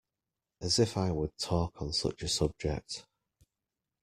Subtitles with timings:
[0.61, 3.05] As if I would talk on such a subject!